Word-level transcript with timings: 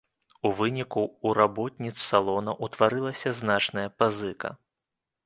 У 0.49 0.51
выніку 0.59 1.01
ў 1.07 1.27
работніц 1.39 1.93
салона 2.05 2.55
ўтварылася 2.69 3.35
значная 3.41 3.85
пазыка. 4.01 4.49